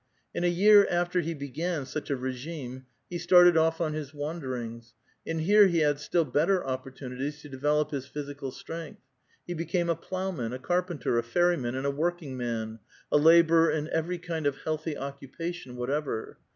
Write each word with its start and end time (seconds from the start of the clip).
la 0.33 0.41
a 0.41 0.49
year 0.49 0.87
after 0.89 1.21
he 1.21 1.31
began 1.35 1.85
such 1.85 2.09
a 2.09 2.15
regime, 2.15 2.87
he 3.07 3.19
started 3.19 3.55
off 3.55 3.79
on 3.79 3.93
hi» 3.93 4.03
wanderings, 4.15 4.95
and 5.27 5.41
here 5.41 5.67
he 5.67 5.77
had 5.81 5.99
still 5.99 6.25
better 6.25 6.65
opportunities 6.65 7.39
to 7.39 7.47
de 7.47 7.57
velop 7.57 7.91
his 7.91 8.07
physical 8.07 8.49
strength. 8.51 9.03
He 9.45 9.53
became 9.53 9.91
a 9.91 9.95
plowman, 9.95 10.53
a 10.53 10.57
car 10.57 10.81
penter, 10.81 11.19
a 11.19 11.21
ferryman, 11.21 11.75
and 11.75 11.85
a 11.85 11.91
workingman— 11.91 12.79
a 13.11 13.17
laborer 13.17 13.69
in 13.69 13.89
every 13.89 14.17
kind 14.17 14.47
of 14.47 14.57
healthy 14.63 14.97
occupation 14.97 15.75
whatever. 15.75 16.39